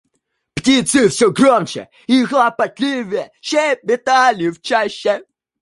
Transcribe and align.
Птицы 0.55 1.01
всё 1.09 1.27
громче 1.39 1.83
и 2.07 2.23
хлопотливее 2.25 3.25
щебетали 3.47 4.47
в 4.49 4.59
чаще. 4.67 5.15